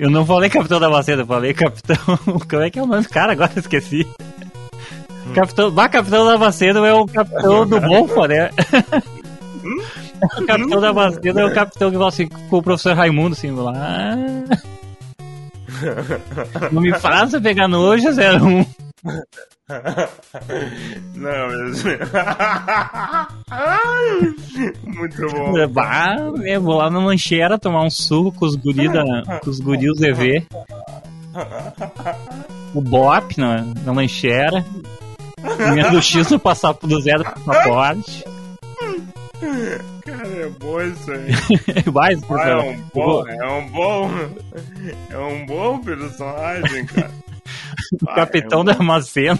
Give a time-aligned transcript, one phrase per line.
[0.00, 1.96] Eu não falei Capitão da Maceda, eu falei Capitão.
[2.48, 3.32] Como é que é o nome do cara?
[3.32, 4.08] Agora esqueci.
[5.26, 5.32] Hum.
[5.34, 5.70] Capitão.
[5.70, 8.50] Bah, Capitão da Maceda é o capitão do Bonfa, né?
[9.62, 9.82] Hum?
[10.22, 13.50] O capitão da Maceda é o capitão que fala assim com o professor Raimundo, assim,
[13.50, 14.16] lá.
[16.72, 18.64] Não me faça pegar nojo, 01.
[21.14, 21.84] Não, mas...
[24.84, 25.68] Muito bom.
[25.68, 29.04] Bah, eu vou lá na lancheira tomar um suco com os guris, da,
[29.40, 30.46] com os guris ZV.
[32.74, 34.64] O Bop na, na lancheira.
[35.72, 38.24] Minha do X no passar do zero do passaporte.
[40.04, 41.30] Cara, é bom isso aí.
[41.92, 44.10] Mais, ah, é um bom, é um bom,
[45.10, 47.10] é um bom personagem, cara.
[48.02, 48.64] O capitão é um...
[48.64, 49.38] da Macena.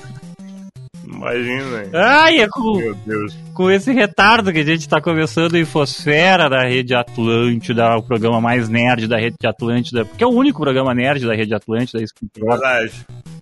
[1.13, 1.91] Imagina.
[1.93, 3.37] Ai, é com, Meu Deus.
[3.53, 8.41] com esse retardo que a gente está começando a Infosfera da Rede Atlântida, o programa
[8.41, 12.03] mais nerd da Rede Atlântida, porque é o único programa nerd da Rede Atlântida.
[12.37, 12.93] Verdade.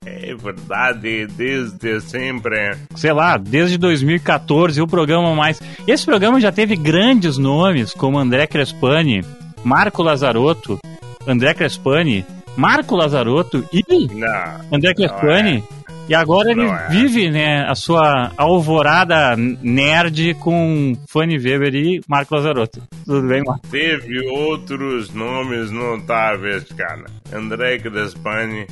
[0.06, 2.76] É verdade, desde sempre.
[2.96, 5.60] Sei lá, desde 2014, o programa mais.
[5.86, 9.22] Esse programa já teve grandes nomes, como André Crespani,
[9.62, 10.78] Marco Lazarotto,
[11.26, 12.24] André Crespani,
[12.58, 15.64] Marco Lazarotto e não, André Crespani.
[15.72, 15.78] É.
[16.08, 16.88] E agora ele é.
[16.88, 22.82] vive, né, a sua alvorada nerd com Fanny Weber e Marco Lazarotto.
[23.04, 23.68] Tudo bem, Marco?
[23.68, 27.04] Teve outros nomes notáveis, cara.
[27.32, 28.66] André Crespani,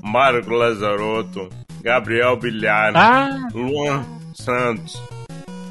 [0.00, 1.48] Marco Lazarotto,
[1.82, 3.48] Gabriel Bilhar, ah.
[3.52, 4.04] Luan
[4.34, 5.02] Santos.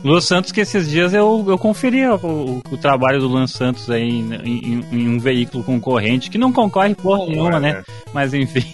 [0.03, 3.89] Luan Santos, que esses dias eu, eu conferi o, o, o trabalho do Luan Santos
[3.89, 7.69] aí em, em, em, um veículo concorrente, que não concorre porra nenhuma, né?
[7.69, 7.73] é.
[7.73, 7.83] né?
[8.13, 8.73] Mas enfim.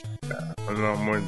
[0.78, 1.26] Não, muito.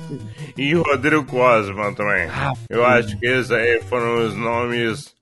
[0.57, 2.27] E Rodrigo Cosma também.
[2.29, 5.13] Ah, eu acho que esses aí foram os nomes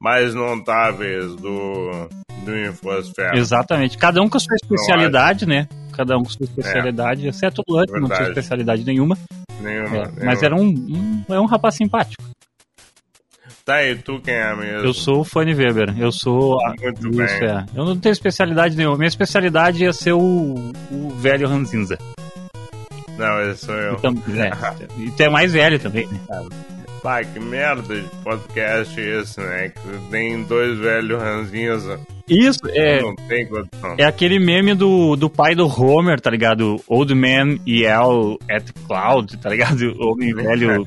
[0.00, 2.08] mais notáveis do,
[2.44, 3.36] do Infosfera.
[3.36, 3.96] Exatamente.
[3.96, 5.68] Cada um com a sua especialidade, né?
[5.92, 7.30] Cada um com a sua especialidade, é.
[7.30, 9.16] exceto o Lante, não tinha especialidade nenhuma.
[9.60, 10.24] Nenhuma, é, nenhuma.
[10.24, 12.21] Mas era um, um, é um rapaz simpático.
[13.64, 14.86] Tá, e tu quem é mesmo?
[14.86, 15.94] Eu sou o Fanny Weber.
[15.96, 16.60] Eu sou.
[16.66, 16.70] A...
[16.70, 17.48] Muito Isso, bem.
[17.48, 17.64] É.
[17.74, 18.96] Eu não tenho especialidade nenhuma.
[18.96, 21.96] Minha especialidade é ser o, o velho Ranzinza.
[23.16, 23.94] Não, esse sou eu.
[23.94, 26.18] Então, é, e tu é mais velho também, né?
[27.02, 29.68] Pá, que merda de podcast esse, né?
[29.68, 31.84] Que tem dois velhos ranzinhos.
[32.32, 33.00] Isso, é.
[33.02, 33.94] Não tem condição.
[33.98, 36.80] É aquele meme do, do pai do Homer, tá ligado?
[36.88, 39.94] Old Man yell at cloud, tá ligado?
[40.00, 40.86] Homem velho.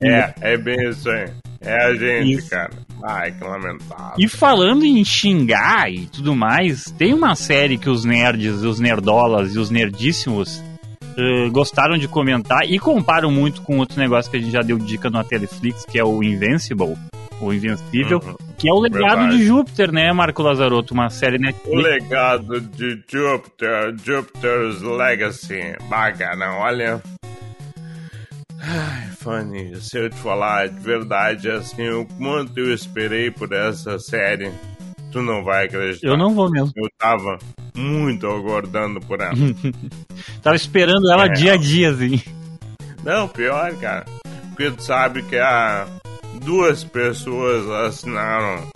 [0.00, 1.28] É, é bem isso aí.
[1.60, 2.50] É a gente, isso.
[2.50, 2.70] cara.
[3.02, 4.14] Ai, que lamentável.
[4.18, 9.54] E falando em xingar e tudo mais, tem uma série que os nerds, os nerdolas
[9.54, 10.62] e os nerdíssimos
[11.16, 14.78] uh, gostaram de comentar e comparam muito com outro negócio que a gente já deu
[14.78, 16.96] dica no Netflix, que é o Invincible,
[17.40, 18.36] o Invencível, uhum.
[18.56, 19.36] que é o legado Verdade.
[19.36, 20.94] de Júpiter, né, Marco Lazarotto?
[20.94, 21.68] Uma série Netflix.
[21.68, 25.76] O legado de Júpiter, Júpiter's Legacy.
[25.88, 27.02] Bacana, olha.
[28.60, 33.98] Ai, Fanny, se eu te falar de verdade, assim, o quanto eu esperei por essa
[33.98, 34.50] série,
[35.12, 36.08] tu não vai acreditar.
[36.08, 36.72] Eu não vou mesmo.
[36.74, 37.38] Eu tava
[37.76, 39.34] muito aguardando por ela.
[40.42, 41.28] Tava esperando ela é.
[41.28, 42.20] dia a dia, assim.
[43.04, 44.04] Não, pior, cara.
[44.48, 45.86] Porque tu sabe que há
[46.46, 48.68] duas pessoas assinaram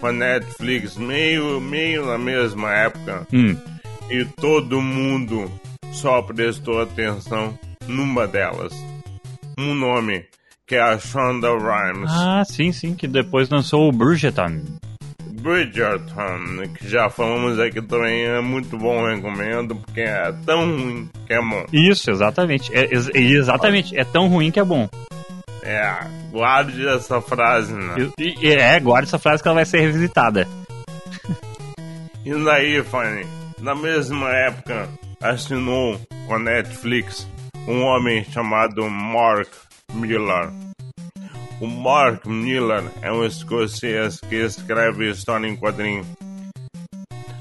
[0.00, 3.26] com a Netflix meio, meio na mesma época.
[3.30, 3.54] Hum.
[4.10, 5.52] E todo mundo
[5.92, 7.56] só prestou atenção
[7.86, 8.72] numa delas.
[9.58, 10.24] Um nome,
[10.66, 12.10] que é a Shonda Rhimes.
[12.10, 14.62] Ah, sim, sim, que depois lançou o Bridgerton.
[15.42, 21.34] Bridgerton, que já falamos aqui também, é muito bom, recomendo, porque é tão ruim que
[21.34, 21.66] é bom.
[21.70, 22.74] Isso, exatamente.
[22.74, 24.88] É, exatamente, é tão ruim que é bom.
[25.64, 28.12] É, guarde essa frase, né?
[28.18, 30.46] E, é, guarde essa frase que ela vai ser revisitada.
[32.24, 33.26] e daí, Fanny,
[33.58, 34.88] na mesma época,
[35.22, 37.26] assinou com a Netflix
[37.66, 39.48] um homem chamado Mark
[39.92, 40.50] Miller
[41.60, 46.04] o Mark Miller é um escocês que escreve história em quadrinho.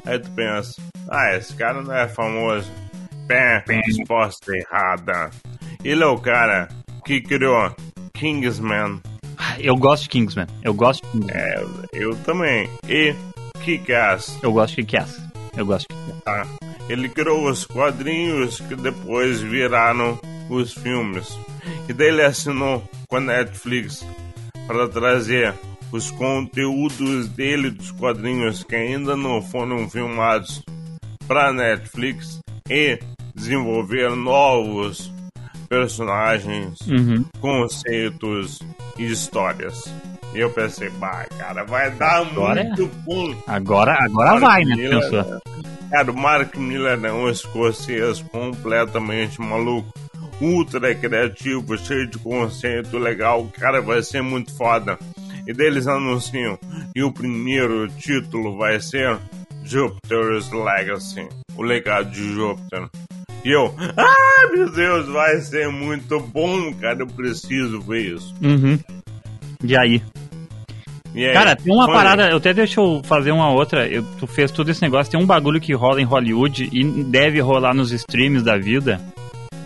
[0.06, 2.72] Aí tu pensa, ah, esse cara não é famoso.
[3.28, 5.30] Pé, resposta errada.
[5.84, 6.68] Ele é o cara
[7.06, 7.76] que criou
[8.24, 9.02] Kingsman.
[9.60, 10.48] Eu gosto de Kingsman.
[10.64, 11.36] Eu gosto de Kingsman.
[11.36, 12.70] É, eu também.
[12.88, 13.14] E
[13.66, 14.40] Kick-Ass.
[14.42, 15.22] Eu gosto de Kick-Ass.
[15.58, 16.24] Eu gosto de Kick-Ass.
[16.26, 16.48] Ah,
[16.88, 20.18] ele criou os quadrinhos que depois viraram
[20.50, 21.38] os filmes.
[21.90, 24.08] E daí ele assinou com a Netflix
[24.68, 25.54] para trazer
[25.92, 30.64] os conteúdos dele dos quadrinhos que ainda não foram filmados
[31.28, 32.40] para Netflix
[32.70, 32.98] e
[33.36, 35.12] desenvolver novos
[35.74, 37.26] personagens, uhum.
[37.42, 38.60] conceitos
[38.96, 39.92] e histórias.
[40.36, 43.36] E eu pensei, bah, cara, vai dar agora muito é.
[43.48, 45.42] Agora, agora vai, né, pessoa?
[45.90, 49.92] Cara, o Mark Miller é um escocês completamente maluco.
[50.40, 53.48] Ultra criativo, cheio de conceito legal.
[53.58, 54.98] Cara, vai ser muito foda.
[55.48, 56.58] E deles anunciam.
[56.96, 59.20] E o primeiro título vai ser
[59.64, 61.28] Jupiter's Legacy.
[61.56, 62.90] O legado de Júpiter.
[63.46, 67.00] E eu, ah, meu Deus, vai ser muito bom, cara.
[67.00, 68.34] Eu preciso ver isso.
[68.42, 68.80] Uhum.
[69.64, 70.02] E aí?
[71.16, 73.88] E aí, Cara, tem uma parada, eu até deixa eu fazer uma outra.
[73.88, 77.40] Eu, tu fez todo esse negócio, tem um bagulho que rola em Hollywood e deve
[77.40, 79.00] rolar nos streams da vida.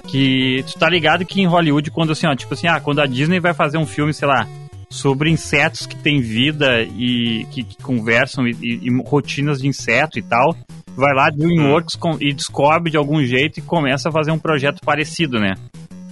[0.07, 3.05] Que tu tá ligado que em Hollywood, quando assim, ó, tipo assim, ah, quando a
[3.05, 4.47] Disney vai fazer um filme, sei lá,
[4.89, 10.17] sobre insetos que têm vida e que, que conversam e, e- e rotinas de inseto
[10.17, 10.55] e tal,
[10.97, 14.81] vai lá DreamWorks com, e descobre de algum jeito e começa a fazer um projeto
[14.83, 15.53] parecido, né?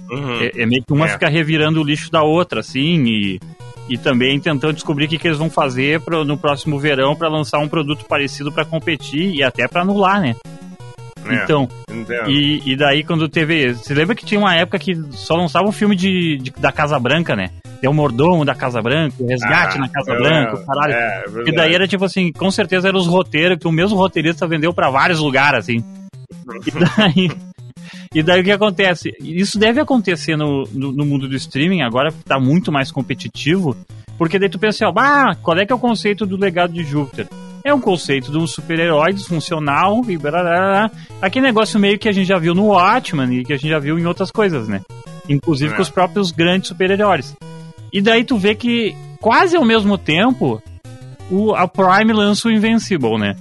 [0.08, 0.40] Uhum.
[0.40, 1.08] É, é meio que uma É.
[1.08, 3.40] fica revirando o lixo da outra, assim, e,
[3.88, 7.28] e também tentando descobrir o que, que eles vão fazer pro, no próximo verão para
[7.28, 10.36] lançar um produto parecido para competir e até para anular, né?
[11.32, 11.68] É, Então,
[12.28, 13.74] e, e daí quando teve.
[13.74, 16.98] Você lembra que tinha uma época que só lançava um filme de, de- da Casa
[16.98, 17.50] Branca, né?
[17.80, 20.92] Tem o Mordomo da Casa Branca, o Resgate Ah, na Casa Branca, o caralho.
[20.94, 24.46] É, E daí era tipo assim, com certeza eram os roteiros que o mesmo roteirista
[24.46, 25.84] vendeu pra vários lugares, assim.
[26.66, 27.30] E daí,
[28.14, 29.12] e daí o que acontece?
[29.20, 33.76] Isso deve acontecer no, no, no mundo do streaming, agora tá muito mais competitivo,
[34.16, 36.72] porque daí tu pensa assim, ó, ah, qual é que é o conceito do legado
[36.72, 37.26] de Júpiter?
[37.66, 40.16] É um conceito de um super-herói disfuncional e.
[41.20, 43.80] Aquele negócio meio que a gente já viu no Watchmen e que a gente já
[43.80, 44.80] viu em outras coisas, né?
[45.28, 45.76] Inclusive É.
[45.76, 47.34] com os próprios grandes super-heróis.
[47.92, 50.62] E daí tu vê que quase ao mesmo tempo
[51.28, 53.34] o, a Prime lança o Invincible, né?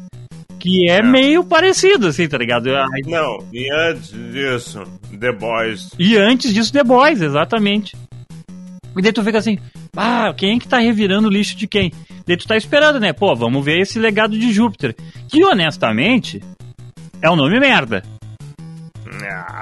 [0.60, 1.02] Que é, É.
[1.04, 2.68] meio parecido, assim, tá ligado?
[3.06, 4.82] Não, e antes disso,
[5.20, 5.92] The Boys.
[6.00, 7.96] E antes disso, The Boys, exatamente.
[8.98, 9.58] E daí tu fica assim,
[9.96, 11.92] ah, quem é que tá revirando o lixo de quem?
[12.26, 13.14] Daí tu tá esperando, né?
[13.14, 14.96] Pô, vamos ver esse legado de Júpiter.
[15.28, 16.42] Que, honestamente,
[17.22, 18.04] é um nome merda.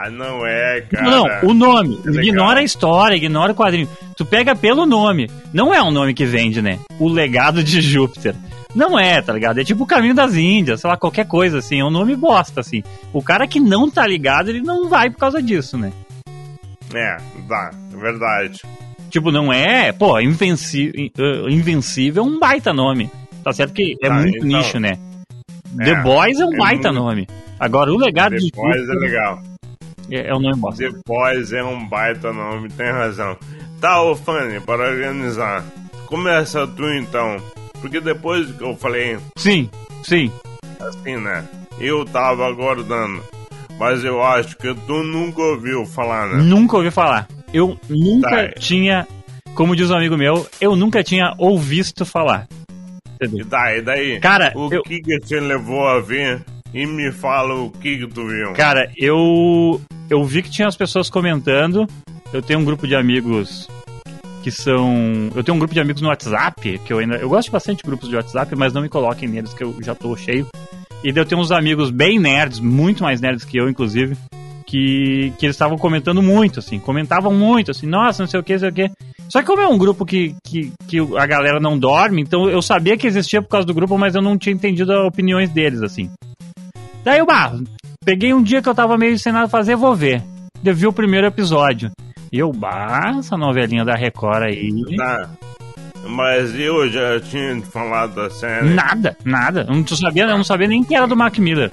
[0.03, 1.09] Ah, não é, cara.
[1.09, 1.99] Não, o nome.
[2.05, 3.87] É ignora a história, ignora o quadrinho.
[4.17, 5.29] Tu pega pelo nome.
[5.53, 6.79] Não é um nome que vende, né?
[6.99, 8.35] O legado de Júpiter.
[8.75, 9.59] Não é, tá ligado?
[9.59, 11.79] É tipo o caminho das Índias, sei lá, qualquer coisa assim.
[11.79, 12.83] É um nome bosta, assim.
[13.11, 15.93] O cara que não tá ligado, ele não vai por causa disso, né?
[16.93, 18.61] É, dá, é verdade.
[19.13, 19.91] Tipo, não é.
[19.91, 21.11] Pô, Invenci...
[21.15, 23.11] eh, Invencível é um baita nome.
[23.43, 24.47] Tá certo que é Tá, muito então.
[24.47, 24.97] nicho, né?
[25.79, 27.27] É, The Boys é um é baita muito- nome.
[27.59, 29.39] Agora, o legado The de Boys é legal.
[30.09, 30.83] é, é um nome bosta.
[30.91, 33.37] The Boys é um baita nome, tem razão.
[33.79, 35.63] Tá, ô Fanny, para organizar.
[36.07, 37.37] Começa tu então.
[37.79, 39.69] Porque depois que eu falei Sim,
[40.01, 40.31] sim.
[40.79, 41.45] assim, né?
[41.79, 43.21] Eu tava aguardando.
[43.79, 46.41] Mas eu acho que tu nunca ouviu falar, né?
[46.41, 47.27] Nunca ouvi falar.
[47.53, 48.59] Eu nunca Tá.
[48.59, 49.07] tinha,
[49.55, 52.47] como diz um amigo meu, eu nunca tinha ouvido falar.
[53.21, 53.45] E Entendeu?
[53.45, 54.19] daí, daí?
[54.19, 56.41] Cara, o eu- que que te levou a ver?
[56.73, 58.51] E me fala o que que tu viu.
[58.53, 59.79] Cara, eu
[60.09, 61.87] eu vi que tinha as pessoas comentando.
[62.33, 63.67] Eu tenho um grupo de amigos
[64.41, 67.51] que são, eu tenho um grupo de amigos no WhatsApp que eu ainda, eu gosto
[67.51, 70.47] bastante de grupos de WhatsApp, mas não me coloquem neles que eu já tô cheio.
[71.03, 74.17] E daí eu tenho uns amigos bem nerds, muito mais nerds que eu, inclusive,
[74.73, 78.53] que, que eles estavam comentando muito, assim, comentavam muito, assim, nossa, não sei o que,
[78.53, 78.91] não sei o que.
[79.29, 82.59] Só que como é um grupo que, que, que a galera não dorme, então eu
[82.59, 85.83] sabia que existia por causa do grupo, mas eu não tinha entendido as opiniões deles,
[85.83, 86.09] assim.
[87.03, 87.53] Daí eu, bah,
[88.03, 90.23] peguei um dia que eu tava meio sem nada a fazer, vou ver.
[90.65, 91.91] Eu vi o primeiro episódio.
[92.31, 94.71] E eu, bah, essa novelinha da Record aí.
[94.97, 95.29] Tá.
[96.09, 98.69] Mas eu já tinha falado da série.
[98.73, 99.65] Nada, nada.
[99.69, 101.69] Eu não sabia, eu não sabia nem que era do Mark Miller.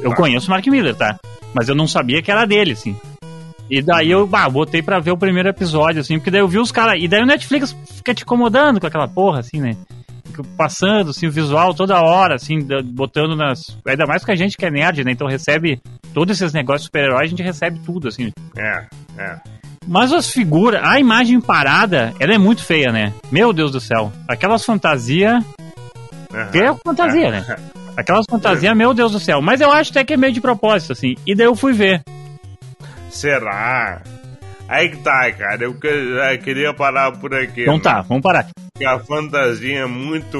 [0.00, 0.16] Eu Tá.
[0.16, 1.18] conheço o Mark Miller, tá?
[1.54, 2.96] Mas eu não sabia que era dele, assim.
[3.70, 6.58] E daí eu, bah, botei pra ver o primeiro episódio, assim, porque daí eu vi
[6.58, 7.00] os caras.
[7.00, 9.76] E daí o Netflix fica te incomodando com aquela porra, assim, né?
[10.56, 13.76] Passando, assim, o visual toda hora, assim, botando nas.
[13.86, 15.12] Ainda mais que a gente que é nerd, né?
[15.12, 15.80] Então recebe
[16.12, 18.32] todos esses negócios de super-herói, a gente recebe tudo, assim.
[18.56, 18.86] É,
[19.18, 19.36] é.
[19.86, 23.12] Mas as figuras, a imagem parada, ela é muito feia, né?
[23.30, 24.12] Meu Deus do céu.
[24.26, 25.44] Aquelas fantasias.
[26.52, 27.56] Que é fantasia, né?
[28.00, 29.42] Aquelas fantasias, meu Deus do céu.
[29.42, 31.14] Mas eu acho até que é meio de propósito, assim.
[31.26, 32.02] E daí eu fui ver.
[33.10, 34.00] Será?
[34.66, 35.64] Aí que tá, cara.
[35.64, 35.76] Eu
[36.14, 37.62] já queria parar por aqui.
[37.62, 38.48] Então tá, vamos parar.
[38.72, 40.38] Porque a fantasia é muito.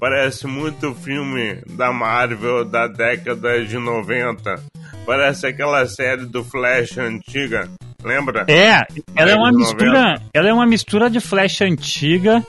[0.00, 4.62] Parece muito filme da Marvel da década de 90.
[5.04, 7.68] Parece aquela série do Flash antiga.
[8.02, 8.46] Lembra?
[8.48, 10.22] É, ela é uma mistura.
[10.32, 12.42] Ela é uma mistura de Flash antiga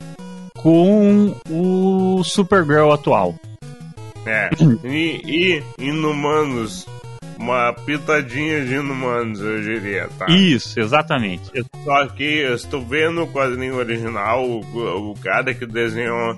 [0.58, 3.36] com o Supergirl atual.
[4.28, 4.50] É.
[4.84, 6.86] E, e Inumanos.
[7.40, 10.26] Uma pitadinha de Inumanos, eu diria, tá?
[10.28, 11.44] Isso, exatamente.
[11.54, 16.36] Eu- Só que se tu vê no quadrinho original, o, o cara que desenhou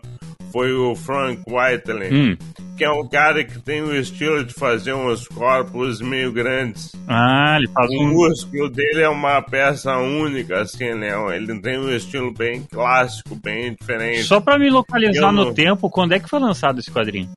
[0.51, 2.37] foi o Frank Whiteley, Hum,
[2.75, 6.91] que é um cara que tem o estilo de fazer uns corpos meio grandes.
[7.07, 8.07] Ah, ele faz O um.
[8.09, 11.11] músculo dele é uma peça única, assim, né?
[11.33, 14.23] Ele tem um estilo bem clássico, bem diferente.
[14.23, 17.29] Só pra me localizar Eu no não- tempo, quando é que foi lançado esse quadrinho?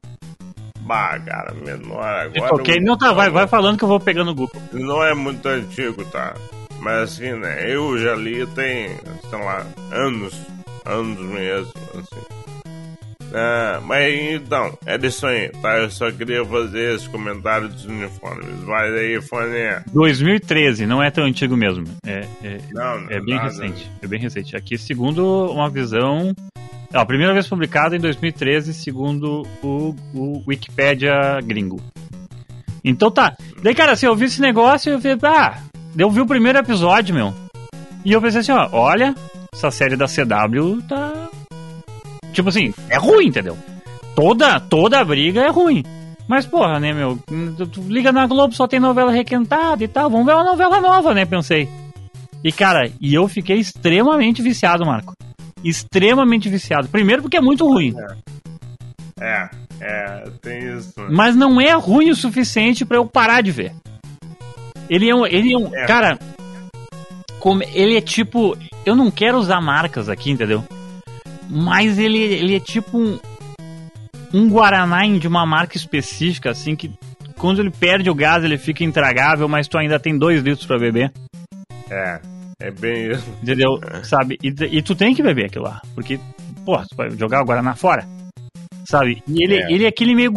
[0.85, 2.31] Bah, cara, menor agora.
[2.31, 2.81] De qualquer...
[2.81, 4.61] Não, tá, vai, vai falando que eu vou pegando no Google.
[4.73, 6.35] Não é muito antigo, tá?
[6.81, 7.73] Mas assim, né?
[7.73, 8.89] Eu já li tem,
[9.31, 10.35] sei lá, anos.
[10.85, 12.43] Anos mesmo, assim.
[13.35, 15.79] Ah, mas então, é isso aí, tá?
[15.79, 18.61] Eu só queria fazer esse comentário dos uniformes.
[18.65, 19.83] Vai daí, Foné.
[19.93, 21.85] 2013, não é tão antigo mesmo.
[22.05, 23.45] É, é, Não, não é bem nada.
[23.45, 23.91] recente.
[24.03, 24.55] É bem recente.
[24.57, 26.35] Aqui, segundo uma visão.
[26.93, 31.81] É a primeira vez publicada em 2013, segundo o, o Wikipedia gringo.
[32.85, 33.35] Então tá.
[33.63, 35.09] Daí, cara, assim, eu vi esse negócio e eu vi.
[35.23, 35.59] Ah,
[35.97, 37.33] eu vi o primeiro episódio, meu.
[38.05, 39.15] E eu pensei assim, ó, olha,
[39.55, 41.31] essa série da CW tá.
[42.33, 43.57] Tipo assim, é ruim, entendeu?
[44.15, 45.83] Toda, toda a briga é ruim.
[46.29, 47.19] Mas, porra, né, meu?
[47.73, 50.11] Tu, liga na Globo, só tem novela requentada e tal.
[50.11, 51.25] Vamos ver uma novela nova, né?
[51.25, 51.69] Pensei.
[52.45, 55.15] E, cara, e eu fiquei extremamente viciado, Marco.
[55.65, 56.89] Extremamente viciado.
[56.89, 57.95] Primeiro porque é muito ruim.
[59.21, 59.49] É,
[59.81, 60.95] é, tem isso.
[61.11, 63.73] Mas não é ruim o suficiente pra eu parar de ver.
[64.91, 65.27] Ele é um.
[65.27, 65.75] Ele é um.
[65.75, 65.87] É.
[65.87, 66.19] Cara.
[67.39, 68.57] como- ele é tipo.
[68.85, 70.65] Eu não quero usar marcas aqui, entendeu?
[71.49, 73.19] Mas ele, ele é tipo um.
[74.35, 76.91] Um Guaraná de uma marca específica, assim, que
[77.37, 80.79] quando ele perde o gás ele fica intragável, mas tu ainda tem dois litros pra
[80.79, 81.13] beber.
[81.91, 82.21] É,
[82.67, 83.29] é bem isso.
[83.43, 83.79] Entendeu?
[84.05, 84.39] Sabe?
[84.43, 85.81] E, e tu tem que beber aquilo lá.
[85.95, 86.19] Porque,
[86.65, 88.07] pô, tu vai jogar o Guaraná fora.
[88.85, 89.23] Sabe?
[89.29, 89.73] E ele É.
[89.73, 90.33] ele é aquele meio.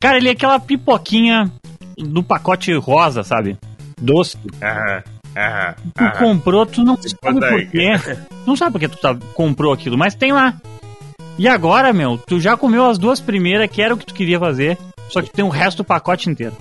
[0.00, 1.50] Cara, ele é aquela pipoquinha
[1.96, 3.56] do pacote rosa, sabe?
[4.00, 4.36] Doce.
[4.62, 5.02] Aham,
[5.36, 6.12] aham, Tu aham.
[6.18, 7.92] comprou, tu não sabe por quê.
[8.46, 10.54] Não sabe por que tu tá, comprou aquilo, mas tem lá.
[11.36, 14.38] E agora, meu, tu já comeu as duas primeiras, que era o que tu queria
[14.38, 14.78] fazer,
[15.08, 16.56] só que tem o resto do pacote inteiro.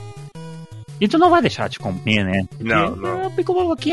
[1.00, 2.44] E tu não vai deixar de comer, né?
[2.50, 3.24] Porque, Não, não.
[3.25, 3.30] ah,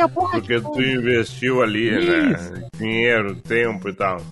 [0.00, 0.40] a porra.
[0.40, 2.68] Porque tu investiu ali, né?
[2.78, 4.22] Dinheiro, tempo e tal.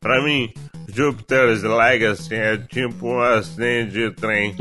[0.00, 0.52] Pra mim,
[0.88, 4.54] Jupiter's Legacy é tipo um acidente de trem.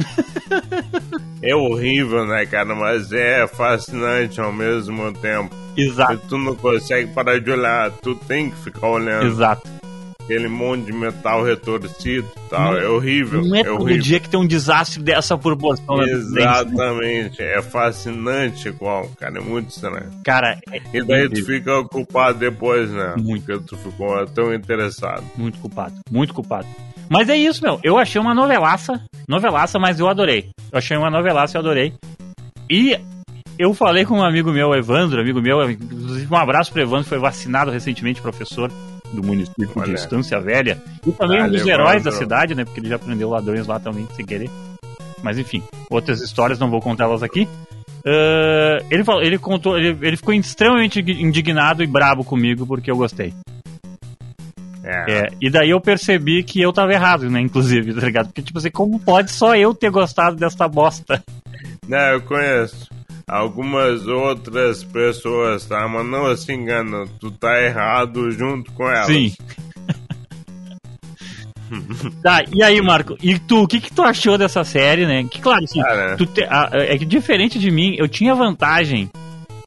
[1.41, 2.73] é horrível, né, cara?
[2.75, 5.55] Mas é fascinante ao mesmo tempo.
[5.77, 9.76] Exato, E tu não consegue parar de olhar, tu tem que ficar olhando exato.
[10.27, 12.77] Aquele monte de metal retorcido e tal.
[12.77, 13.41] é horrível.
[13.41, 14.03] Não é é horrível.
[14.03, 15.97] dia que tem um desastre dessa proporção.
[15.97, 16.11] né?
[16.11, 20.09] Exatamente, é fascinante igual, cara, é muito estranho.
[20.23, 23.15] Cara, é E daí tu fica culpado depois, né?
[23.17, 23.45] Muito.
[23.45, 25.23] Porque tu ficou tão interessado.
[25.37, 26.67] muito culpado, muito culpado.
[27.09, 27.79] Mas é isso, meu.
[27.81, 30.49] Eu achei uma novelaça, novelaça, mas eu adorei.
[30.71, 31.93] Eu achei uma novelaça e eu adorei.
[32.69, 32.99] E
[33.57, 37.17] eu falei com um amigo meu, Evandro, amigo meu, inclusive um abraço pro Evandro, foi
[37.17, 38.69] vacinado recentemente, professor
[39.13, 39.93] do município de Olha.
[39.93, 40.81] Estância Velha.
[41.05, 42.65] E também um dos heróis da cidade, né?
[42.65, 44.49] Porque ele já prendeu ladrões lá também, sem querer.
[45.23, 47.47] Mas enfim, outras histórias, não vou contá-las aqui.
[48.05, 52.95] Ah, ele, falou, ele contou, ele, ele ficou extremamente indignado e brabo comigo porque eu
[52.95, 53.33] gostei.
[54.83, 55.11] É.
[55.11, 58.27] É, e daí eu percebi que eu tava errado, né, inclusive, tá ligado?
[58.27, 61.21] Porque, tipo assim, como pode só eu ter gostado desta bosta?
[61.85, 62.87] Não, eu conheço
[63.29, 65.87] algumas outras pessoas, tá?
[65.87, 69.07] Mas não se engana, tu tá errado junto com elas.
[69.07, 69.33] Sim.
[72.23, 73.17] tá, e aí, Marco?
[73.21, 75.25] E tu, o que que tu achou dessa série, né?
[75.29, 79.09] Que, claro, assim, Cara, tu te- a- é que diferente de mim, eu tinha vantagem,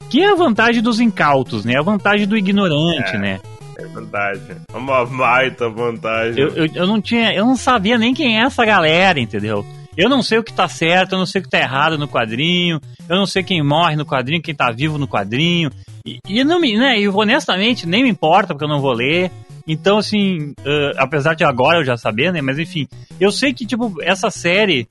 [0.09, 1.77] que é a vantagem dos incautos, né?
[1.79, 3.19] A vantagem do ignorante, É.
[3.19, 3.41] né?
[3.79, 4.43] é verdade.
[4.73, 6.39] É uma baita vantagem.
[6.43, 9.65] Eu, eu, eu não tinha, eu não sabia nem quem é essa galera, entendeu?
[10.01, 12.09] Eu não sei o que tá certo, eu não sei o que tá errado no
[12.09, 15.71] quadrinho, eu não sei quem morre no quadrinho, quem tá vivo no quadrinho.
[16.07, 19.31] E, e não me, né, e honestamente, nem me importa porque eu não vou ler.
[19.69, 22.89] Então, assim, eh, apesar de agora eu já saber, né, mas enfim,
[23.21, 24.89] eu sei que, tipo, essa série,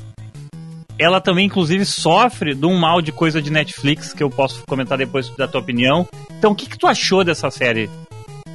[1.00, 4.96] ela também, inclusive, sofre de um mal de coisa de Netflix, que eu posso comentar
[4.96, 6.08] depois da tua opinião.
[6.38, 7.90] Então, o que que tu achou dessa série,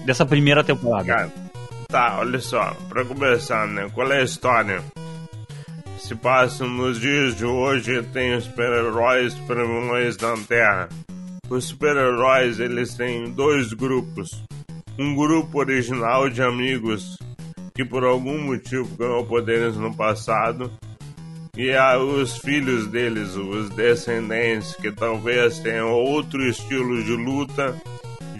[0.07, 1.05] dessa primeira temporada?
[1.05, 1.33] Cara,
[1.89, 3.91] tá, olha só, pra começar, né?
[3.93, 4.81] Qual é a história?
[6.05, 10.87] Se passam nos dias de hoje, tem os super-heróis e super-vilões na Terra.
[11.49, 14.45] Os super-heróis, eles têm dois grupos.
[14.99, 17.17] Um grupo original de amigos
[17.75, 20.71] que por algum motivo ganhou poderes no passado.
[21.57, 27.75] E os filhos deles, os descendentes, que talvez tenham outro estilo de luta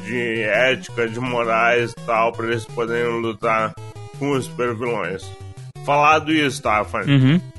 [0.05, 3.75] de ética, de morais tal, pra eles poderem lutar
[4.19, 5.27] com os super vilões.
[5.87, 7.11] Falado isso, tá, Fanny?
[7.11, 7.54] Uhum.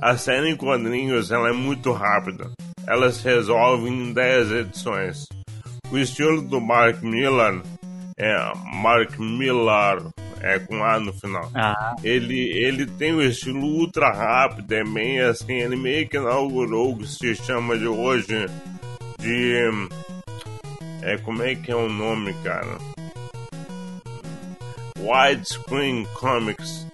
[0.00, 2.50] A série em quadrinhos ela é muito rápida.
[2.86, 5.26] Ela se resolve em 10 edições.
[5.90, 7.60] O estilo do Mark Millar
[8.16, 9.98] é Mark Millar
[10.40, 11.50] é com A no final.
[11.54, 16.92] Ah, Ele, ele tem um estilo ultra rápido, é meio assim, ele meio que inaugurou
[16.92, 18.46] o que se chama de hoje
[19.18, 19.68] de.
[21.02, 22.78] É, como é que é o nome, cara?
[24.98, 26.86] Widescreen Comics.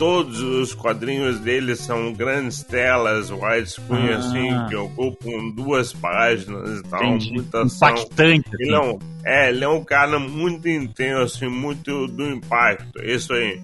[0.00, 4.16] Todos os quadrinhos dele são grandes telas widescreen, Ah.
[4.16, 7.32] assim, que ocupam duas páginas e tal, entendi.
[7.34, 7.60] muita.
[7.60, 8.48] Impactante.
[8.60, 13.34] Ele é, um, é, ele é um cara muito intenso e muito do impacto, isso
[13.34, 13.60] aí.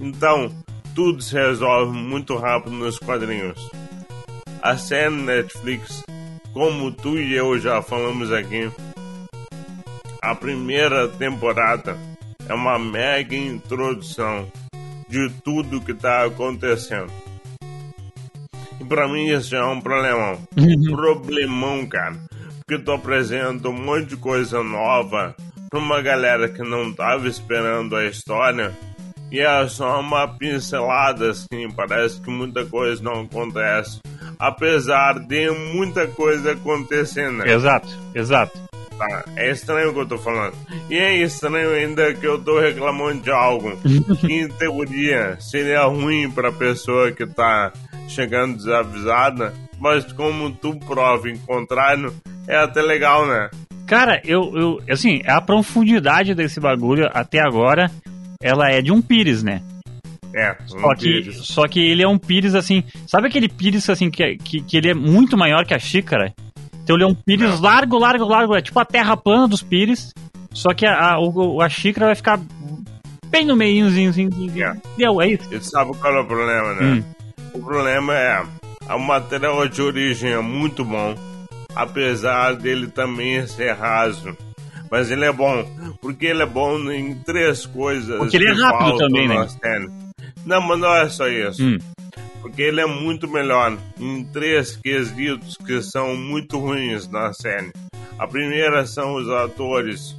[0.00, 0.50] Então,
[0.92, 3.70] tudo se resolve muito rápido nos quadrinhos.
[4.60, 6.02] A série Netflix,
[6.52, 8.68] como tu e eu já falamos aqui,
[10.20, 11.96] a primeira temporada
[12.48, 14.50] é uma mega introdução
[15.08, 17.10] de tudo que tá acontecendo.
[18.80, 20.38] E pra mim isso é um problemão.
[20.90, 22.16] Problemão, cara.
[22.66, 25.34] Porque tu apresenta um monte de coisa nova
[25.70, 28.72] pra uma galera que não tava esperando a história.
[29.30, 33.98] E é só uma pincelada, assim, parece que muita coisa não acontece.
[34.38, 37.38] Apesar de muita coisa acontecendo.
[37.38, 37.52] né?
[37.52, 38.58] Exato, exato.
[39.08, 40.54] Tá, é estranho o que eu tô falando.
[40.88, 43.78] E é estranho ainda que eu tô reclamando de algo
[44.28, 47.72] em teoria, seria ruim pra pessoa que tá
[48.08, 52.14] chegando desavisada, mas como tu prova em contrário,
[52.46, 53.50] é até legal, né?
[53.86, 54.80] Cara, eu, eu.
[54.88, 57.90] Assim, a profundidade desse bagulho até agora,
[58.42, 59.60] ela é de um pires, né?
[60.34, 61.36] É, Só um que, pires.
[61.46, 62.82] só que ele é um pires assim.
[63.06, 66.32] Sabe aquele pires assim que, que, que ele é muito maior que a xícara?
[66.88, 68.54] Ele é um pires largo, largo, largo.
[68.54, 70.12] É tipo a terra plana dos pires.
[70.52, 72.38] Só que a, a, o- a xícara vai ficar
[73.28, 74.10] bem no meiozinho.
[74.10, 74.28] Assim,
[74.60, 74.72] É.
[74.96, 75.52] Deu, é isso.
[75.52, 76.82] E sabe qual é o problema, né?
[76.86, 77.04] Hum.
[77.54, 78.42] O problema é,
[78.94, 81.14] o material de origem é muito bom,
[81.74, 84.36] apesar dele também ser raso.
[84.90, 85.64] Mas ele é bom,
[86.00, 88.16] porque ele é bom em três coisas.
[88.18, 89.46] Porque ele é rápido também, né?
[90.46, 91.64] Não, mas não é só isso.
[91.64, 91.78] Hum.
[92.44, 97.72] Porque ele é muito melhor em três quesitos que são muito ruins na série.
[98.18, 100.14] A primeira são os atores.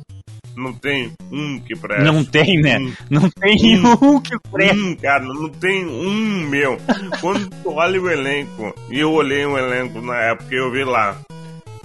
[0.57, 2.03] Não tem um que presta.
[2.11, 2.79] Não tem, né?
[2.79, 3.93] Um Não tem Hum.
[4.01, 4.75] um que presta.
[4.75, 6.79] um, cara, não tem um meu.
[7.21, 10.83] Quando tu olha o elenco, e eu olhei o elenco na época e eu vi
[10.83, 11.15] lá,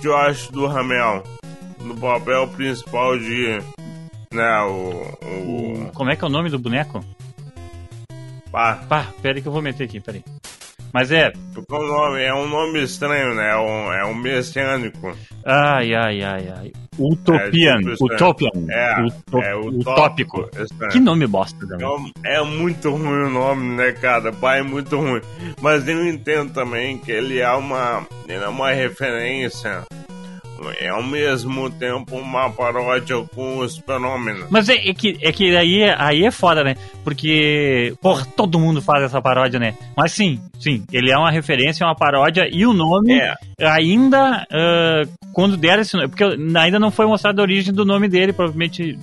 [0.00, 1.22] Josh do Ramel,
[1.82, 3.60] no papel principal de.
[4.32, 5.02] Né, o.
[5.22, 7.04] o Como é que é o nome do boneco?
[8.50, 10.22] Pá, Pá, pera aí que eu vou meter aqui, peraí.
[10.92, 11.32] Mas é.
[11.54, 13.52] porque o nome é um nome estranho, né?
[13.52, 15.16] É um, é um messiânico.
[15.46, 16.72] Ai, ai, ai, ai.
[16.98, 17.74] Utopian.
[17.74, 18.14] É, tipo isso, é.
[18.16, 18.50] Utopian.
[18.68, 19.06] É,
[19.50, 20.50] é utópico.
[20.60, 20.90] estranho.
[20.90, 21.86] Que nome bosta, É também.
[21.86, 24.32] um- É muito ruim o nome, né, cara?
[24.32, 25.20] Pai é muito ruim.
[25.62, 29.82] Mas eu entendo também que ele é uma, ele é uma referência.
[30.78, 34.44] É ao mesmo tempo uma paródia com os fenômenos.
[34.50, 36.76] Mas é, é que, é que aí, é- aí é foda, né?
[37.02, 39.74] Porque, porra, todo mundo faz essa paródia, né?
[39.96, 43.34] Mas sim, sim, ele é uma referência, é uma paródia e o nome É,
[43.66, 48.08] ainda, ah, quando der esse nome, porque ainda não foi mostrada a origem do nome
[48.08, 48.98] dele, provavelmente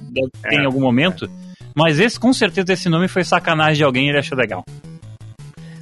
[0.45, 1.29] É, em algum momento.
[1.75, 4.63] Mas esse, com certeza, esse nome foi sacanagem de alguém e ele achou legal.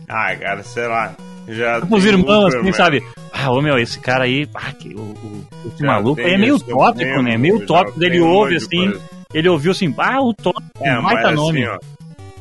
[0.07, 1.15] ai, cara, sei lá.
[1.47, 3.03] Já os irmãos, assim, sabe?
[3.37, 6.57] Ah, ô meu, esse cara aí, ah, que, o, o, esse Já maluco é meio
[6.59, 7.37] tópico, né?
[7.37, 8.01] Meio já tópico.
[8.03, 9.01] Ele ouve, assim, coisa.
[9.33, 11.65] ele ouviu assim, ah, o tópico, É, baita nome.
[11.65, 11.79] assim, ó,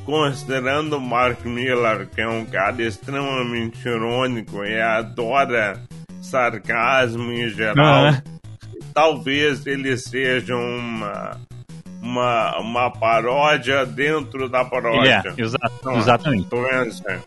[0.07, 5.80] considerando o Mark Miller, que é um cara extremamente irônico e adora
[6.22, 8.22] sarcasmo em geral, Ah.
[8.94, 11.37] talvez ele seja uma,
[12.00, 15.35] uma, uma paródia dentro da Ele é, paródia.
[15.38, 16.46] exa- Não, exatamente.
[16.88, 17.18] Isso aí.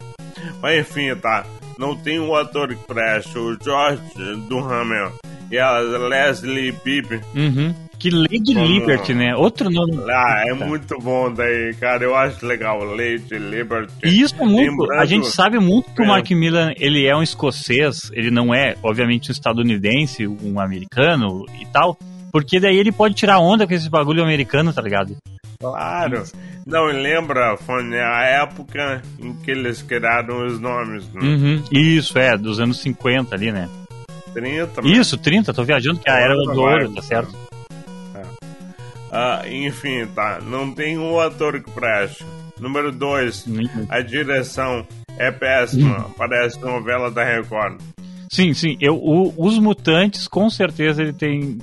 [0.61, 1.45] Mas enfim, tá.
[1.77, 4.01] Não tem um ator que preste, o George
[4.49, 5.11] Duhamel
[5.51, 7.21] e a Leslie Pippen.
[7.35, 7.73] Uhum.
[7.99, 9.35] Que Lady Como- Liberty, né?
[9.35, 9.97] Outro nome.
[10.11, 12.03] Ah, é muito bom daí, cara.
[12.03, 12.83] Eu acho legal.
[12.83, 13.91] Lady Liberty.
[14.03, 14.69] E isso é muito.
[14.69, 16.07] Lembrando- a gente sabe muito que o É.
[16.07, 21.65] Mark Millar ele é um escocês, ele não é, obviamente, um estadunidense, um americano e
[21.65, 21.97] tal.
[22.31, 25.15] Porque daí ele pode tirar onda com esse bagulho americano, tá ligado?
[25.59, 26.23] Claro.
[26.65, 31.21] Não, lembra, Fone, a época em que eles criaram os nomes, né?
[31.21, 31.63] Uhum.
[31.71, 33.67] Isso, é, dos anos 50 ali, né?
[34.33, 34.89] 30, né?
[34.89, 37.35] Isso, 30, tô viajando que a era do ouro, tá certo?
[39.11, 40.39] Ah, enfim, tá.
[40.45, 42.23] Não tem um ator que preste.
[42.59, 43.45] Número 2.
[43.89, 44.85] A direção
[45.17, 45.99] é péssima.
[46.07, 46.11] Hum.
[46.17, 47.79] Parece novela da Record.
[48.29, 48.77] Sim, sim.
[48.81, 51.57] Eu, o- os mutantes, com certeza, ele tem.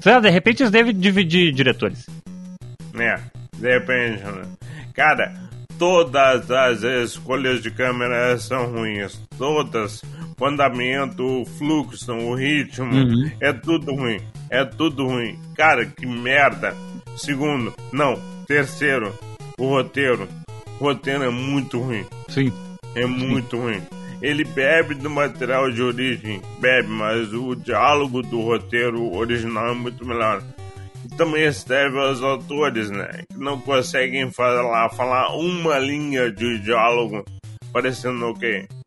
[0.00, 2.06] Sei lá, de repente eles devem dividir diretores.
[3.00, 3.20] É,
[3.58, 4.42] depende, né?
[4.94, 5.32] Cara,
[5.78, 9.20] todas as escolhas de câmera são ruins.
[9.38, 10.02] Todas.
[10.40, 13.30] O andamento, o fluxo, o ritmo, Uhum.
[13.40, 14.20] é tudo ruim.
[14.48, 15.38] É tudo ruim.
[15.54, 16.74] Cara, que merda.
[17.16, 18.18] Segundo, não.
[18.46, 19.14] Terceiro,
[19.58, 20.26] o roteiro.
[20.80, 22.04] O roteiro é muito ruim.
[22.28, 22.50] Sim.
[22.94, 23.62] É muito Sim.
[23.62, 23.82] ruim.
[24.22, 30.06] Ele bebe do material de origem, bebe, mas o diálogo do roteiro original é muito
[30.06, 30.42] melhor.
[31.16, 33.24] Também serve aos autores, né?
[33.28, 37.24] Que não conseguem falar, falar uma linha de diálogo
[37.72, 38.66] parecendo o okay.
[38.66, 38.80] quê?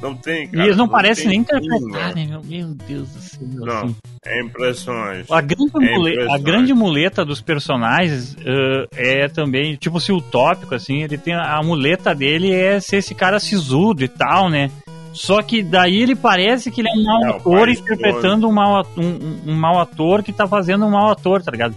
[0.00, 0.62] Não tem, cara.
[0.62, 3.40] E eles não, não parecem nem interpretarem, meu, meu Deus do céu.
[3.42, 3.96] Não, assim.
[4.24, 5.32] é impressionante.
[5.32, 10.74] A grande, é muleta, a grande muleta dos personagens uh, é também, tipo, se utópico,
[10.74, 14.70] assim, ele tem a muleta dele é ser esse cara sisudo e tal, né?
[15.16, 18.86] Só que daí ele parece que ele é um mau é, ator interpretando um mau,
[18.98, 21.74] um, um mau ator que tá fazendo um mau ator, tá ligado?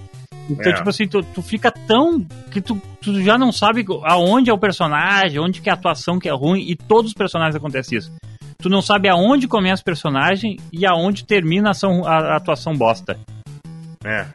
[0.49, 0.75] Então, é.
[0.75, 2.21] tipo assim, tu, tu fica tão.
[2.52, 6.19] que tu, tu já não sabe aonde é o personagem, onde que é a atuação
[6.19, 8.12] que é ruim, e todos os personagens acontece isso.
[8.58, 12.75] Tu não sabe aonde começa o personagem e aonde termina a, ação, a, a atuação
[12.75, 13.17] bosta.
[14.04, 14.25] É.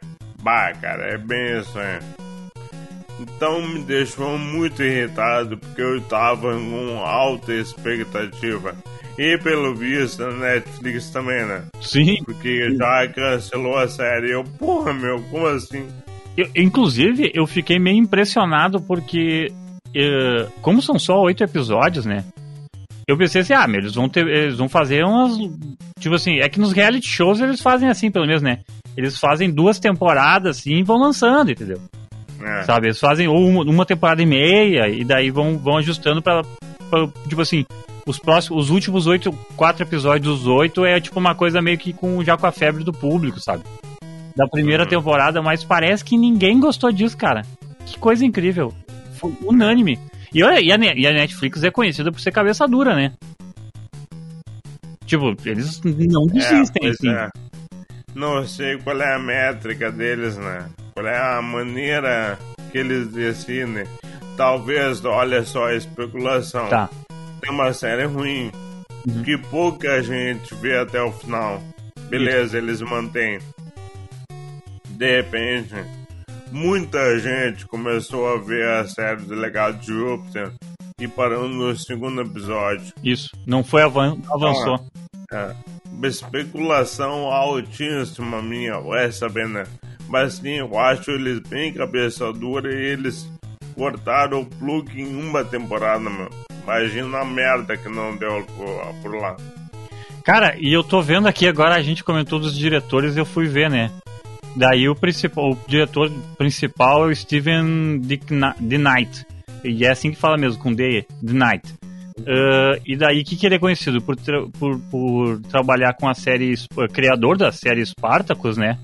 [0.41, 1.99] Bah, cara, é bem isso, é.
[3.19, 8.75] Então me deixou muito irritado porque eu tava com alta expectativa.
[9.17, 11.63] E pelo visto, a Netflix também, né?
[11.79, 12.17] Sim.
[12.25, 14.31] Porque já cancelou a série.
[14.31, 15.87] Eu, porra, meu, como assim?
[16.35, 19.47] Eu, inclusive, eu fiquei meio impressionado porque,
[19.95, 22.25] uh, como são só oito episódios, né?
[23.07, 25.37] Eu pensei assim, ah, meu, eles vão ter, eles vão fazer umas,
[25.99, 28.59] tipo assim, é que nos reality shows eles fazem assim, pelo menos, né?
[28.97, 31.79] Eles fazem duas temporadas assim e vão lançando, entendeu?
[32.41, 32.63] É.
[32.63, 36.41] Sabe, eles fazem uma, uma temporada e meia e daí vão, vão ajustando para
[37.29, 37.63] tipo assim,
[38.05, 41.93] os próximos, os últimos oito, quatro episódios dos oito é tipo uma coisa meio que
[41.93, 43.63] com já com a febre do público, sabe?
[44.35, 44.89] da primeira uhum.
[44.89, 47.43] temporada, mas parece que ninguém gostou disso, cara.
[47.85, 48.73] Que coisa incrível.
[49.13, 49.97] Foi unânime.
[50.33, 53.13] E olha, e a, e a Netflix é conhecida por ser cabeça dura, né?
[55.05, 57.09] Tipo, eles não desistem, é, assim.
[57.09, 57.29] É.
[58.13, 60.67] Não sei qual é a métrica deles, né?
[60.93, 62.37] Qual é a maneira
[62.71, 63.85] que eles decidem.
[64.35, 66.67] Talvez, olha só, a especulação.
[66.67, 66.89] Tá.
[67.45, 68.51] Tem uma série ruim
[69.07, 69.23] uhum.
[69.23, 71.61] que pouca gente vê até o final.
[72.09, 73.39] Beleza, eles mantêm
[74.95, 75.75] de repente,
[76.51, 80.53] muita gente começou a ver a série do Legado de Júpiter
[80.99, 82.93] e parou no segundo episódio.
[83.03, 84.79] Isso, não foi avan avançou.
[85.31, 85.53] Ah,
[86.01, 89.65] é, especulação altíssima minha, vai saber, né?
[90.07, 93.29] Mas sim, eu acho eles bem cabeça dura e eles
[93.75, 96.29] cortaram o plug em uma temporada, meu.
[96.65, 98.43] Imagina a merda que não deu
[99.01, 99.37] por, lá.
[100.23, 103.69] Cara, e eu tô vendo aqui agora, a gente comentou dos diretores eu fui ver,
[103.69, 103.91] né?
[104.55, 109.27] Daí o, principal, o diretor principal é o Steven The Knight.
[109.63, 111.71] E é assim que fala mesmo, com D, Knight.
[112.19, 114.01] Uh, e daí que, que ele é conhecido?
[114.01, 114.15] Por,
[114.57, 116.55] por, por trabalhar com a série.
[116.93, 118.79] Criador da série Spartacus, né?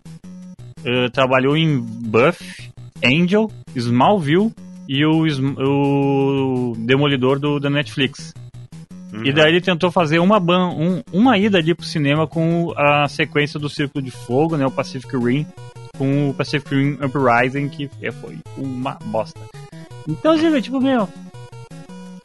[0.82, 2.72] Uh, trabalhou em Buff,
[3.04, 4.54] Angel, Smallville
[4.88, 5.24] e o,
[5.60, 8.34] o Demolidor do, da Netflix.
[9.13, 9.26] Uhum.
[9.26, 13.60] E daí ele tentou fazer uma, um, uma ida ali pro cinema com a sequência
[13.60, 14.65] do Círculo de Fogo, né?
[14.65, 15.46] O Pacific Rim,
[15.98, 19.39] com o Pacific Rim Uprising, que é, foi uma bosta.
[20.08, 21.08] Então, tipo, meu.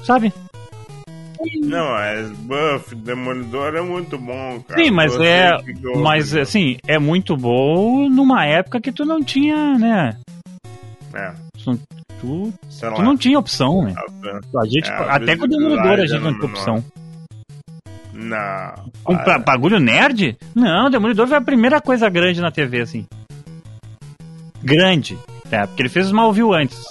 [0.03, 0.33] Sabe?
[1.63, 4.83] Não, mas Buff, Demolidor é muito bom, cara.
[4.83, 5.59] Sim, mas Você é.
[5.97, 10.17] Mas assim, é muito bom numa época que tu não tinha, né?
[11.15, 11.46] É.
[11.67, 11.81] Tu,
[12.21, 12.55] tu,
[12.95, 13.95] tu não tinha opção, né?
[14.57, 16.85] A gente, é, até com o Demolidor a gente não tinha opção.
[18.13, 18.75] Não.
[19.09, 20.39] Um pra, bagulho nerd?
[20.55, 23.05] Não, o Demolidor foi a primeira coisa grande na TV, assim.
[24.63, 25.19] Grande.
[25.51, 26.85] É, porque ele fez os Smallville antes.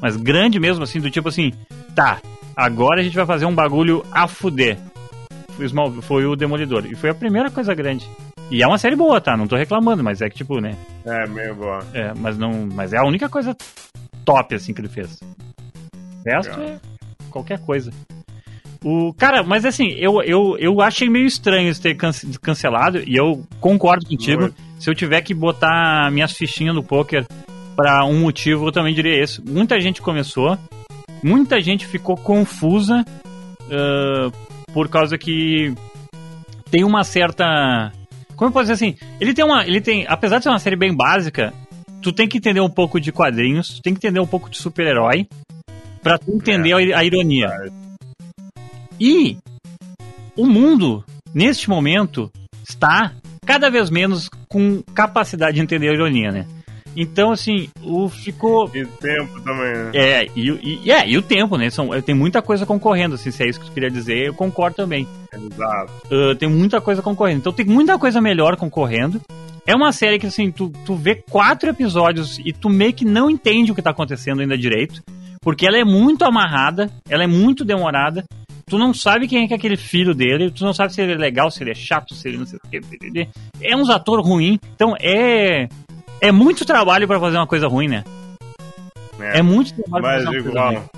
[0.00, 1.52] Mas grande mesmo, assim, do tipo assim,
[1.94, 2.20] tá,
[2.56, 4.78] agora a gente vai fazer um bagulho a fuder.
[6.02, 6.86] Foi o Demolidor.
[6.86, 8.08] E foi a primeira coisa grande.
[8.50, 9.36] E é uma série boa, tá?
[9.36, 10.76] Não tô reclamando, mas é que, tipo, né?
[11.04, 11.80] É, meio boa.
[11.92, 12.68] É, mas não.
[12.72, 13.54] Mas é a única coisa
[14.30, 15.20] top, assim, que ele fez.
[16.24, 16.78] O resto é
[17.30, 17.92] qualquer coisa.
[18.84, 21.96] O, cara, mas assim, eu, eu, eu achei meio estranho isso ter
[22.40, 24.42] cancelado, e eu concordo contigo.
[24.42, 24.54] Muito.
[24.78, 27.26] Se eu tiver que botar minhas fichinhas no poker
[27.76, 29.42] para um motivo, eu também diria esse.
[29.42, 30.56] Muita gente começou,
[31.22, 33.04] muita gente ficou confusa
[33.66, 34.32] uh,
[34.72, 35.74] por causa que
[36.70, 37.92] tem uma certa
[38.40, 38.96] como eu posso dizer assim?
[39.20, 39.66] Ele tem uma.
[39.66, 40.06] Ele tem.
[40.08, 41.52] Apesar de ser uma série bem básica,
[42.00, 44.58] tu tem que entender um pouco de quadrinhos, tu tem que entender um pouco de
[44.58, 45.26] super-herói
[46.02, 47.46] pra tu entender é, a, ironia.
[47.46, 47.68] É.
[48.98, 49.36] E
[50.36, 52.30] o mundo, neste momento,
[52.66, 53.12] está
[53.44, 56.46] cada vez menos com capacidade de entender a ironia, né?
[56.96, 58.68] Então, assim, o ficou.
[58.74, 59.90] E tempo também, né?
[59.94, 61.70] É, e, e, é, e o tempo, né?
[61.70, 64.76] São, tem muita coisa concorrendo, assim, se é isso que tu queria dizer, eu concordo
[64.76, 65.06] também.
[65.32, 65.92] Exato.
[66.10, 67.38] Uh, tem muita coisa concorrendo.
[67.38, 69.20] Então tem muita coisa melhor concorrendo.
[69.66, 73.30] É uma série que, assim, tu, tu vê quatro episódios e tu meio que não
[73.30, 75.02] entende o que tá acontecendo ainda direito.
[75.42, 78.24] Porque ela é muito amarrada, ela é muito demorada.
[78.66, 81.14] Tu não sabe quem é, que é aquele filho dele, tu não sabe se ele
[81.14, 83.28] é legal, se ele é chato, se ele não sei o que.
[83.62, 84.60] É uns ator ruim.
[84.74, 85.68] Então é.
[86.20, 88.04] É muito trabalho pra fazer uma coisa ruim, né?
[89.18, 90.76] É, muito trabalho pra Mas fazer uma coisa ruim.
[90.76, 90.90] igual,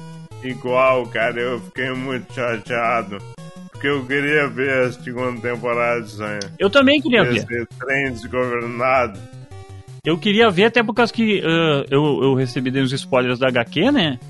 [0.42, 3.18] igual, cara, eu fiquei muito chateado.
[3.82, 6.38] Porque eu queria ver a segunda temporada disso aí.
[6.56, 7.38] Eu também queria ver.
[7.38, 9.18] Esse trem desgovernado.
[10.04, 13.90] Eu queria ver até por causa que ah, eu, eu recebi uns spoilers da HQ,
[13.90, 14.20] né?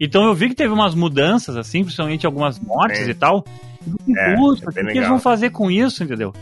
[0.00, 3.10] Então eu vi que teve umas mudanças, assim, principalmente algumas mortes Sim.
[3.10, 3.44] e tal.
[4.06, 5.08] E É, "Puta, é o que, que eles legal.
[5.10, 6.32] vão fazer com isso, entendeu?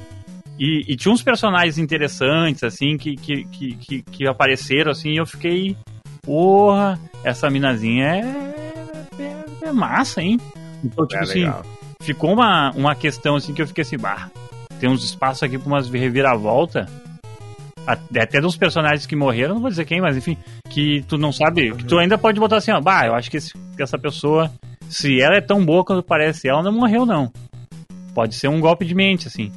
[0.58, 5.16] E, e tinha uns personagens interessantes, assim, que, que, que, que, que apareceram, assim, e
[5.16, 5.74] eu fiquei.
[6.20, 10.38] Porra, essa minazinha é, é, é massa, hein?
[10.84, 11.64] Então, tipo É assim, legal.
[12.02, 14.30] Ficou uma, uma questão assim que eu fiquei assim, bah,
[14.80, 16.88] tem uns espaços aqui pra umas reviravolta.
[17.86, 20.36] Até, até dos personagens que morreram, não vou dizer quem, mas enfim,
[20.68, 23.38] que tu não sabe, que tu ainda pode botar assim, ó, bah, eu acho que,
[23.38, 24.50] esse- que essa pessoa,
[24.90, 27.32] se ela é tão boa quanto parece, ela não morreu, não.
[28.14, 29.50] Pode ser um golpe de mente, assim.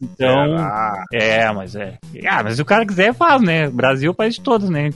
[0.00, 1.04] Então, Será?
[1.12, 1.98] é, mas é.
[2.26, 3.68] Ah, mas se o cara quiser, faz, né?
[3.68, 4.88] Brasil é o país de todos, né?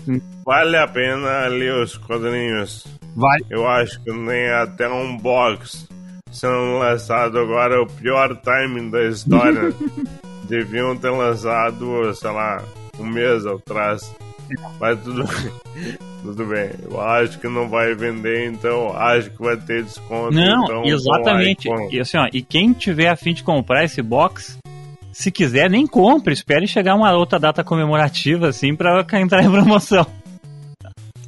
[0.46, 2.86] Vale a pena ler os quadrinhos.
[3.14, 3.38] Vai.
[3.50, 5.86] Eu acho que nem até um box
[6.30, 9.72] sendo lançado agora o pior timing da história.
[10.48, 12.62] Deviam ter lançado, sei lá,
[12.98, 14.14] um mês atrás.
[14.80, 15.98] Mas tudo bem.
[16.22, 16.70] Tudo bem.
[16.90, 20.32] Eu acho que não vai vender, então acho que vai ter desconto.
[20.32, 21.68] Não, então, exatamente.
[21.68, 24.58] lá e E, assim, ó, e quem tiver a fim de comprar esse box,
[25.12, 26.32] se quiser, nem compre.
[26.32, 30.04] Espere chegar uma outra data comemorativa, assim, pra entrar em promoção.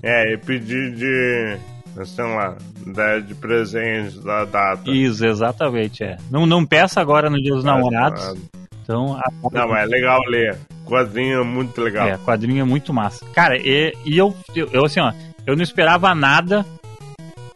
[0.02, 1.58] É, e pedir de,
[2.04, 4.90] sei lá, de, de presente da data.
[4.90, 6.16] Isso, exatamente, é.
[6.30, 8.24] Não, não peça agora no Dia dos Namorados.
[8.24, 8.38] nada.
[8.82, 10.58] Então, a, Não, é legal ler.
[10.84, 12.08] Quadrinho é muito legal.
[12.08, 13.24] é, quadrinho é muito massa.
[13.32, 15.12] Cara, e, e eu, eu, eu, assim, ó,
[15.46, 16.66] eu não esperava nada,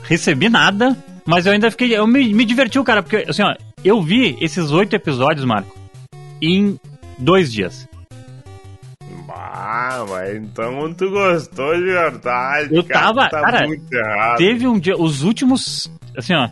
[0.05, 1.97] recebi nada, mas eu ainda fiquei.
[1.97, 5.77] Eu me, me divertiu, cara, porque, assim, ó, eu vi esses oito episódios, Marco,
[6.41, 6.79] em
[7.19, 7.89] dois dias.
[9.37, 12.75] Ah, mas então tu gostou de verdade.
[12.75, 14.39] Eu cara, tava- Tá cara, muito errado.
[14.39, 16.49] Teve um dia, os últimos, assim, ó,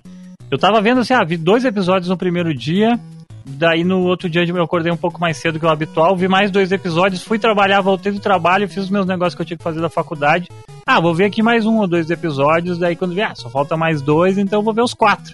[0.51, 2.99] eu tava vendo assim, ah, vi dois episódios no primeiro dia,
[3.47, 6.51] daí no outro dia eu acordei um pouco mais cedo que o habitual, vi mais
[6.51, 9.65] dois episódios, fui trabalhar, voltei do trabalho, fiz os meus negócios que eu tinha que
[9.65, 10.49] fazer da faculdade.
[10.85, 13.77] Ah, vou ver aqui mais um ou dois episódios, daí quando vi, ah, só falta
[13.77, 15.33] mais dois, então eu vou ver os quatro.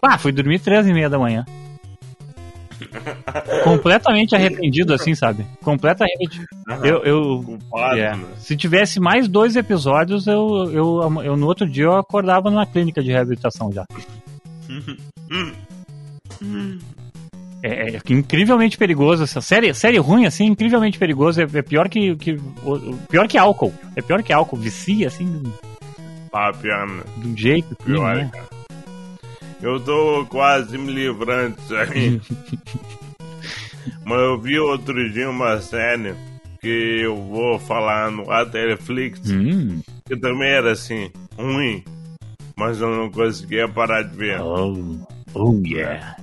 [0.00, 1.44] Ah, fui dormir três e meia da manhã.
[3.62, 5.44] Completamente arrependido, assim, sabe?
[5.62, 6.46] Completamente arrependido.
[6.86, 8.16] Eu, eu, Culpado, é.
[8.16, 8.24] né?
[8.38, 13.02] Se tivesse mais dois episódios, eu, eu, eu no outro dia eu acordava numa clínica
[13.02, 13.84] de reabilitação já.
[17.62, 22.14] É, é incrivelmente perigoso essa série, série ruim assim, incrivelmente perigoso, é, é pior que,
[22.16, 22.36] que
[23.08, 23.72] pior que álcool.
[23.96, 25.52] É pior que álcool, vicia assim de um-
[26.30, 27.02] Ah, pior, né?
[27.16, 28.30] de um jeito, assim, Pior, né?
[28.30, 28.44] cara.
[29.64, 32.20] Eu tô quase me livrando disso aí.
[34.04, 36.14] Mas eu vi outro dia uma série
[36.60, 39.80] que eu vou falar no Netflix, Hum.
[40.06, 41.82] que também era assim, ruim.
[42.54, 44.38] Mas eu não conseguia parar de ver.
[44.42, 44.98] Oh,
[45.32, 46.14] oh yeah.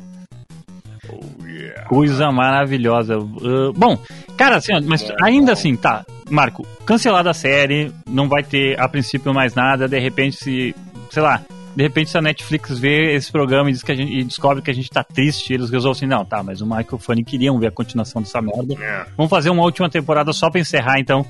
[1.10, 1.86] Oh, yeah.
[1.86, 3.17] Coisa maravilhosa.
[3.17, 3.97] Uh, bom,
[4.38, 5.51] cara, assim, mas ainda bom.
[5.54, 10.36] assim, tá, Marco, cancelada a série, não vai ter a princípio mais nada, de repente
[10.38, 10.75] se,
[11.10, 11.41] sei lá,
[11.75, 14.62] de repente se a Netflix vê esse programa e, diz que a gente, e descobre
[14.62, 17.57] que a gente tá triste, eles resolvem assim, não, tá, mas o Michael Fanny queriam
[17.60, 18.73] ver a continuação dessa merda.
[18.79, 19.05] É.
[19.15, 21.25] Vamos fazer uma última temporada só pra encerrar, então.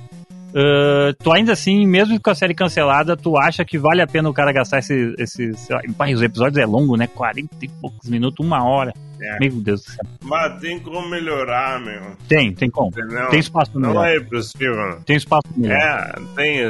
[0.52, 4.30] Uh, tu ainda assim, mesmo com a série cancelada, tu acha que vale a pena
[4.30, 5.16] o cara gastar esse.
[5.18, 7.08] esse sei lá, pai, os episódios é longo, né?
[7.08, 8.94] 40 e poucos minutos, uma hora.
[9.22, 9.40] É.
[9.40, 10.04] Meu Deus do céu.
[10.24, 12.18] Mas tem como melhorar, meu.
[12.28, 12.92] Tem, tem como.
[13.30, 14.08] Tem espaço Não melhor.
[14.08, 15.00] é impossível.
[15.06, 15.78] Tem espaço melhor.
[15.78, 16.60] É, tem.
[16.60, 16.68] é,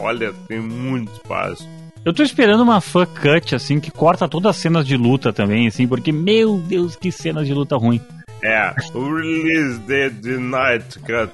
[0.00, 1.68] Olha, tem muito espaço.
[2.06, 5.66] Eu tô esperando uma fã cut, assim, que corta todas as cenas de luta também,
[5.66, 8.00] assim, porque, meu Deus, que cenas de luta ruim.
[8.44, 11.32] É, o release date de Night Cut.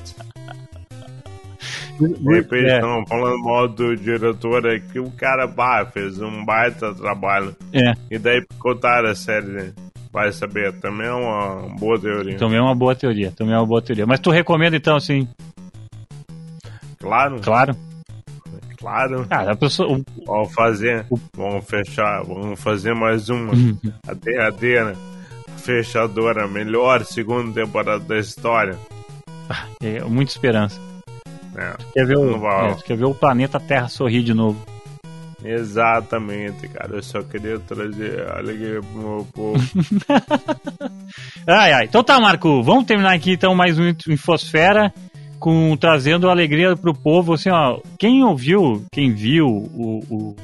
[2.01, 6.43] De repente É, estão falando mal do diretor é que o cara bah, fez um
[6.43, 7.55] baita trabalho.
[7.71, 9.49] é, E daí picotaram a série.
[9.49, 9.73] né?
[10.11, 12.39] Vai saber, também é uma boa teoria.
[12.39, 14.07] também é uma boa teoria, também é uma boa teoria.
[14.07, 15.29] Mas tu recomenda, então, assim,
[16.99, 17.77] Claro, claro.
[18.83, 19.27] Claro.
[19.29, 20.01] Cara, a pessoa.
[20.27, 23.53] Vamos fazer, vamos fechar, vamos fazer mais uma.
[24.07, 24.95] A derradeira
[25.57, 28.77] fechadora, melhor segunda temporada da história.
[29.81, 30.81] É, muita esperança.
[31.57, 31.75] É.
[31.93, 34.61] Quer ver, o, é, quer ver o planeta Terra sorrir de novo.
[35.45, 36.97] Exatamente, cara.
[36.97, 39.59] Eu só queria trazer alegria pro meu povo.
[41.47, 41.85] ai, ai.
[41.85, 42.63] Então tá, Marco.
[42.63, 44.93] Vamos terminar aqui então mais um Infosfera
[45.43, 47.35] com trazendo alegria pro povo.
[47.35, 50.37] Assim, ó, quem ouviu, quem viu o, o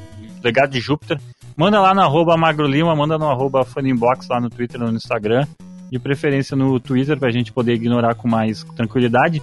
[0.43, 1.21] legado de Júpiter,
[1.57, 5.47] manda lá no arroba Magrolima, manda no arroba Funimbox lá no Twitter no Instagram.
[5.91, 9.41] De preferência no Twitter pra gente poder ignorar com mais tranquilidade.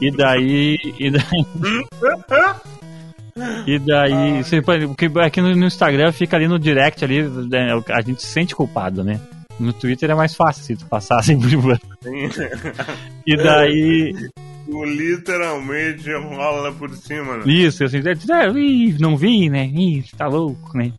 [0.00, 0.76] E daí.
[1.00, 1.24] E daí...
[3.66, 8.02] E daí, você, porque aqui no, no, Instagram fica ali no direct ali, né, a
[8.02, 9.18] gente se sente culpado, né?
[9.58, 11.38] No Twitter é mais fácil se tu passar sem
[13.26, 14.14] E daí.
[14.84, 17.42] Literalmente rola por cima, né?
[17.46, 19.66] Isso, assim, ih, não vi, né?
[19.66, 20.92] Ih, tá louco, né?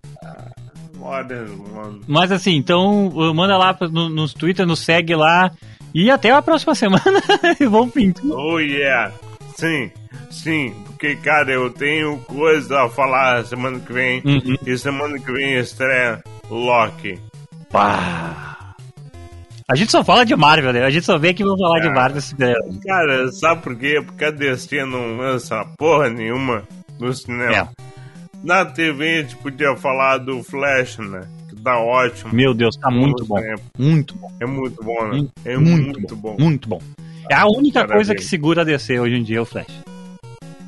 [2.08, 5.52] Mas assim, então manda lá no, no Twitter, nos segue lá.
[5.94, 7.22] E até a próxima semana.
[7.70, 8.26] Vamos pintar.
[8.26, 9.12] Oh yeah!
[9.56, 9.92] Sim,
[10.30, 14.22] sim, porque, cara, eu tenho coisa a falar semana que vem.
[14.24, 14.56] Uhum.
[14.66, 17.20] E semana que vem estreia Loki.
[17.70, 18.61] Pá.
[19.72, 20.84] A gente só fala de Marvel, né?
[20.84, 22.22] A gente só vê que vão falar de Marvel.
[22.86, 24.02] Cara, sabe por quê?
[24.06, 26.64] Porque a DC não lança porra nenhuma
[27.00, 27.56] no cinema.
[27.56, 27.68] É.
[28.44, 31.22] Na TV a gente podia falar do Flash, né?
[31.48, 32.34] Que tá ótimo.
[32.34, 33.38] Meu Deus, tá muito bom.
[33.80, 34.30] Muito bom.
[34.42, 35.28] É muito bom, né?
[35.46, 36.36] É muito, muito bom.
[36.36, 36.44] bom.
[36.44, 36.82] Muito bom.
[37.30, 37.96] É a única Parabéns.
[37.96, 39.72] coisa que segura a DC hoje em dia é o Flash.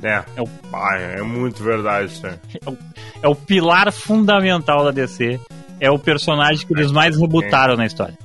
[0.02, 0.48] É, é, o...
[0.72, 2.78] ah, é muito verdade isso É o,
[3.22, 5.42] é o pilar fundamental da DC.
[5.82, 8.23] É o personagem que eles mais rebutaram na história.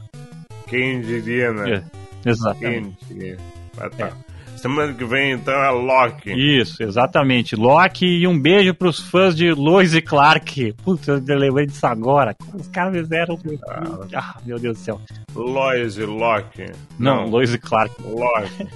[0.69, 1.83] Quem diria, né?
[2.25, 2.97] É, exatamente.
[3.07, 3.37] Quem diria.
[3.79, 4.07] Ah, tá.
[4.07, 4.29] É.
[4.59, 6.33] Semana que vem, então, é Loki.
[6.33, 7.55] Isso, exatamente.
[7.55, 10.75] Loki e um beijo pros fãs de Lois e Clark.
[10.85, 12.35] Putz, eu lembrei disso agora.
[12.53, 13.39] Os caras fizeram.
[13.69, 13.85] Ah,
[14.17, 15.01] ah meu Deus do céu.
[15.33, 16.67] Lois e Loki.
[16.99, 17.31] Não, Não.
[17.31, 17.95] Lois e Clark.
[18.03, 18.69] Loki.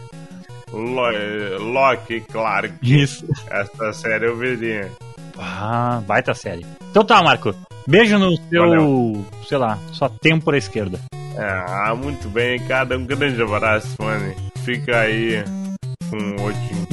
[1.58, 2.74] Loki e Clark.
[2.80, 3.26] Isso.
[3.50, 4.88] Essa série eu veria.
[5.36, 6.64] Ah, baita série.
[6.90, 7.52] Então tá, Marco.
[7.88, 9.26] Beijo no seu, Valeu.
[9.48, 11.00] sei lá, sua têmpora esquerda.
[11.38, 12.96] Ah, muito bem, cara.
[12.98, 14.34] Um grande abraço, mano.
[14.64, 15.42] Fica aí
[16.10, 16.91] com o.